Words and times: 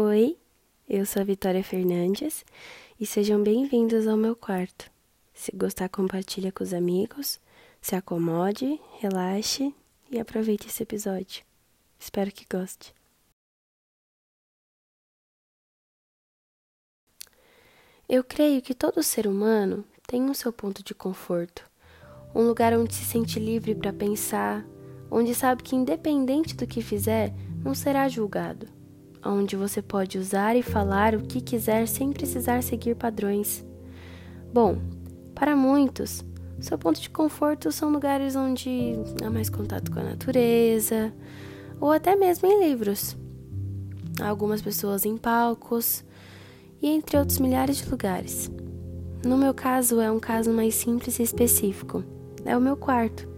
Oi, 0.00 0.38
eu 0.88 1.04
sou 1.04 1.20
a 1.20 1.24
Vitória 1.24 1.64
Fernandes 1.64 2.44
e 3.00 3.04
sejam 3.04 3.42
bem-vindos 3.42 4.06
ao 4.06 4.16
meu 4.16 4.36
quarto. 4.36 4.88
Se 5.34 5.50
gostar, 5.50 5.88
compartilha 5.88 6.52
com 6.52 6.62
os 6.62 6.72
amigos, 6.72 7.40
se 7.80 7.96
acomode, 7.96 8.80
relaxe 9.00 9.74
e 10.08 10.20
aproveite 10.20 10.68
esse 10.68 10.84
episódio. 10.84 11.42
Espero 11.98 12.30
que 12.30 12.46
goste. 12.48 12.94
Eu 18.08 18.22
creio 18.22 18.62
que 18.62 18.76
todo 18.76 19.02
ser 19.02 19.26
humano 19.26 19.84
tem 20.06 20.30
o 20.30 20.34
seu 20.34 20.52
ponto 20.52 20.80
de 20.80 20.94
conforto, 20.94 21.68
um 22.32 22.46
lugar 22.46 22.72
onde 22.72 22.94
se 22.94 23.04
sente 23.04 23.40
livre 23.40 23.74
para 23.74 23.92
pensar, 23.92 24.64
onde 25.10 25.34
sabe 25.34 25.64
que, 25.64 25.74
independente 25.74 26.54
do 26.54 26.68
que 26.68 26.82
fizer, 26.82 27.34
não 27.64 27.74
será 27.74 28.08
julgado 28.08 28.77
onde 29.24 29.56
você 29.56 29.82
pode 29.82 30.18
usar 30.18 30.56
e 30.56 30.62
falar 30.62 31.14
o 31.14 31.22
que 31.22 31.40
quiser 31.40 31.86
sem 31.86 32.12
precisar 32.12 32.62
seguir 32.62 32.94
padrões. 32.94 33.64
Bom, 34.52 34.78
para 35.34 35.54
muitos, 35.56 36.24
seu 36.60 36.76
ponto 36.76 37.00
de 37.00 37.10
conforto 37.10 37.70
são 37.70 37.90
lugares 37.90 38.34
onde 38.34 38.94
há 39.22 39.30
mais 39.30 39.48
contato 39.48 39.90
com 39.92 40.00
a 40.00 40.04
natureza, 40.04 41.12
ou 41.80 41.92
até 41.92 42.16
mesmo 42.16 42.48
em 42.48 42.64
livros. 42.68 43.16
Há 44.20 44.28
algumas 44.28 44.60
pessoas 44.60 45.04
em 45.04 45.16
palcos, 45.16 46.04
e 46.80 46.88
entre 46.88 47.16
outros 47.16 47.38
milhares 47.38 47.78
de 47.78 47.90
lugares. 47.90 48.50
No 49.24 49.36
meu 49.36 49.52
caso, 49.52 50.00
é 50.00 50.10
um 50.10 50.20
caso 50.20 50.50
mais 50.52 50.74
simples 50.74 51.18
e 51.18 51.22
específico. 51.22 52.04
É 52.44 52.56
o 52.56 52.60
meu 52.60 52.76
quarto. 52.76 53.28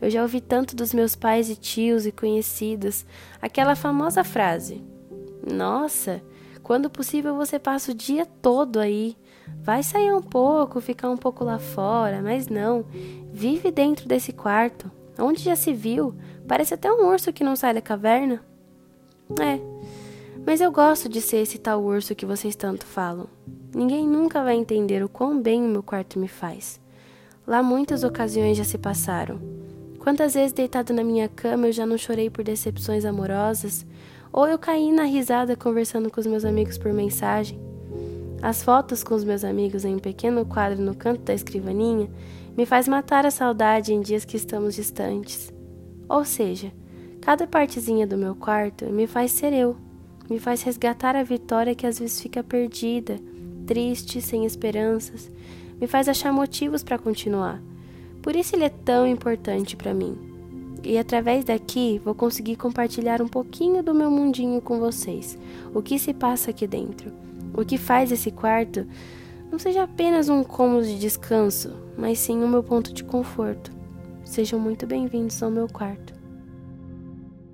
Eu 0.00 0.08
já 0.08 0.22
ouvi 0.22 0.40
tanto 0.40 0.74
dos 0.74 0.94
meus 0.94 1.14
pais 1.14 1.50
e 1.50 1.56
tios 1.56 2.06
e 2.06 2.12
conhecidos 2.12 3.04
aquela 3.42 3.74
famosa 3.74 4.24
frase: 4.24 4.82
nossa, 5.46 6.22
quando 6.62 6.90
possível 6.90 7.34
você 7.34 7.58
passa 7.58 7.92
o 7.92 7.94
dia 7.94 8.26
todo 8.26 8.78
aí. 8.78 9.16
Vai 9.62 9.82
sair 9.82 10.12
um 10.12 10.22
pouco, 10.22 10.80
ficar 10.80 11.10
um 11.10 11.16
pouco 11.16 11.44
lá 11.44 11.58
fora, 11.58 12.22
mas 12.22 12.46
não. 12.48 12.84
Vive 13.32 13.70
dentro 13.70 14.06
desse 14.06 14.32
quarto. 14.32 14.90
Onde 15.18 15.42
já 15.42 15.56
se 15.56 15.72
viu? 15.72 16.14
Parece 16.46 16.74
até 16.74 16.90
um 16.90 17.06
urso 17.08 17.32
que 17.32 17.44
não 17.44 17.56
sai 17.56 17.74
da 17.74 17.80
caverna. 17.80 18.40
É, 19.40 19.60
mas 20.46 20.60
eu 20.60 20.72
gosto 20.72 21.08
de 21.08 21.20
ser 21.20 21.38
esse 21.38 21.58
tal 21.58 21.82
urso 21.82 22.14
que 22.14 22.26
vocês 22.26 22.56
tanto 22.56 22.86
falam. 22.86 23.28
Ninguém 23.74 24.06
nunca 24.06 24.42
vai 24.42 24.56
entender 24.56 25.02
o 25.02 25.08
quão 25.08 25.40
bem 25.40 25.62
o 25.62 25.68
meu 25.68 25.82
quarto 25.82 26.18
me 26.18 26.28
faz. 26.28 26.80
Lá 27.46 27.62
muitas 27.62 28.02
ocasiões 28.02 28.56
já 28.56 28.64
se 28.64 28.78
passaram. 28.78 29.40
Quantas 29.98 30.34
vezes 30.34 30.52
deitado 30.52 30.92
na 30.92 31.04
minha 31.04 31.28
cama 31.28 31.66
eu 31.66 31.72
já 31.72 31.84
não 31.84 31.98
chorei 31.98 32.30
por 32.30 32.42
decepções 32.42 33.04
amorosas, 33.04 33.86
ou 34.32 34.46
eu 34.46 34.58
caí 34.58 34.92
na 34.92 35.04
risada 35.04 35.56
conversando 35.56 36.10
com 36.10 36.20
os 36.20 36.26
meus 36.26 36.44
amigos 36.44 36.78
por 36.78 36.92
mensagem. 36.92 37.60
As 38.42 38.62
fotos 38.62 39.04
com 39.04 39.14
os 39.14 39.24
meus 39.24 39.44
amigos 39.44 39.84
em 39.84 39.96
um 39.96 39.98
pequeno 39.98 40.46
quadro 40.46 40.80
no 40.80 40.94
canto 40.94 41.22
da 41.22 41.34
escrivaninha 41.34 42.08
me 42.56 42.64
faz 42.64 42.88
matar 42.88 43.26
a 43.26 43.30
saudade 43.30 43.92
em 43.92 44.00
dias 44.00 44.24
que 44.24 44.36
estamos 44.36 44.74
distantes. 44.74 45.52
Ou 46.08 46.24
seja, 46.24 46.72
cada 47.20 47.46
partezinha 47.46 48.06
do 48.06 48.16
meu 48.16 48.34
quarto 48.34 48.86
me 48.86 49.06
faz 49.06 49.32
ser 49.32 49.52
eu, 49.52 49.76
me 50.28 50.38
faz 50.38 50.62
resgatar 50.62 51.16
a 51.16 51.22
vitória 51.22 51.74
que 51.74 51.86
às 51.86 51.98
vezes 51.98 52.20
fica 52.20 52.42
perdida, 52.42 53.18
triste, 53.66 54.20
sem 54.20 54.44
esperanças, 54.44 55.30
me 55.80 55.86
faz 55.86 56.08
achar 56.08 56.32
motivos 56.32 56.82
para 56.82 56.98
continuar. 56.98 57.60
Por 58.22 58.36
isso 58.36 58.54
ele 58.54 58.64
é 58.64 58.68
tão 58.68 59.06
importante 59.06 59.76
para 59.76 59.94
mim. 59.94 60.29
E 60.82 60.96
através 60.98 61.44
daqui 61.44 62.00
vou 62.04 62.14
conseguir 62.14 62.56
compartilhar 62.56 63.20
um 63.20 63.28
pouquinho 63.28 63.82
do 63.82 63.94
meu 63.94 64.10
mundinho 64.10 64.60
com 64.60 64.78
vocês. 64.78 65.38
O 65.74 65.82
que 65.82 65.98
se 65.98 66.14
passa 66.14 66.50
aqui 66.50 66.66
dentro. 66.66 67.12
O 67.54 67.64
que 67.64 67.76
faz 67.76 68.12
esse 68.12 68.30
quarto 68.30 68.86
não 69.50 69.58
seja 69.58 69.82
apenas 69.82 70.28
um 70.28 70.44
cômodo 70.44 70.86
de 70.86 70.98
descanso, 70.98 71.74
mas 71.96 72.18
sim 72.18 72.42
o 72.42 72.48
meu 72.48 72.62
ponto 72.62 72.92
de 72.92 73.02
conforto. 73.02 73.72
Sejam 74.24 74.60
muito 74.60 74.86
bem-vindos 74.86 75.42
ao 75.42 75.50
meu 75.50 75.68
quarto. 75.68 76.19